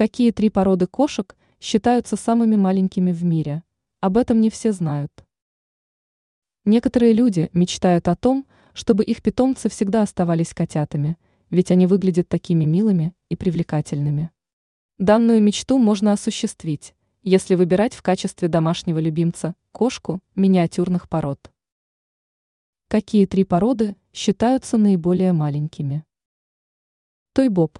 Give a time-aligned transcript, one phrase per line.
[0.00, 3.64] Какие три породы кошек считаются самыми маленькими в мире?
[4.00, 5.12] Об этом не все знают.
[6.64, 11.18] Некоторые люди мечтают о том, чтобы их питомцы всегда оставались котятами,
[11.50, 14.30] ведь они выглядят такими милыми и привлекательными.
[14.96, 21.52] Данную мечту можно осуществить, если выбирать в качестве домашнего любимца кошку миниатюрных пород.
[22.88, 26.06] Какие три породы считаются наиболее маленькими?
[27.34, 27.78] Тойбоб.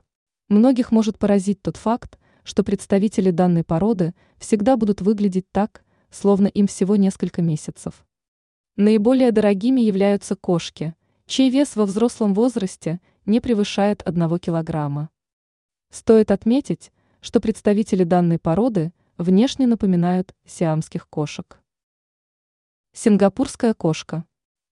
[0.50, 6.66] Многих может поразить тот факт, что представители данной породы всегда будут выглядеть так, словно им
[6.66, 8.04] всего несколько месяцев.
[8.74, 10.96] Наиболее дорогими являются кошки,
[11.26, 15.10] чей вес во взрослом возрасте не превышает 1 килограмма.
[15.92, 21.60] Стоит отметить, что представители данной породы внешне напоминают сиамских кошек.
[22.92, 24.24] Сингапурская кошка.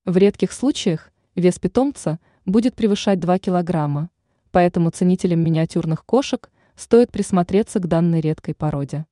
[0.05, 4.10] В редких случаях вес питомца будет превышать 2 килограмма,
[4.50, 9.06] поэтому ценителям миниатюрных кошек стоит присмотреться к данной редкой породе.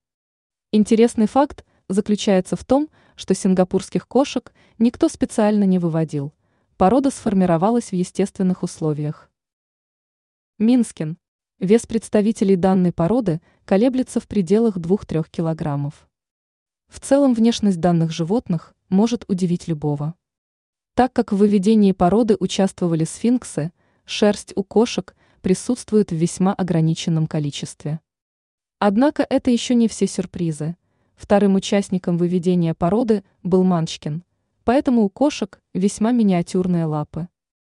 [0.73, 6.33] Интересный факт заключается в том, что сингапурских кошек никто специально не выводил.
[6.77, 9.31] Порода сформировалась в естественных условиях.
[10.59, 11.19] Минскин.
[11.59, 16.07] Вес представителей данной породы колеблется в пределах 2-3 килограммов.
[16.89, 20.15] В целом внешность данных животных может удивить любого.
[20.95, 23.73] Так как в выведении породы участвовали сфинксы,
[24.05, 25.15] шерсть у кошек
[25.47, 28.01] присутствует в весьма ограниченном количестве.
[28.81, 30.75] Однако это еще не все сюрпризы.
[31.15, 34.25] Вторым участником выведения породы был Манчкин,
[34.65, 37.29] поэтому у кошек весьма миниатюрные лапы.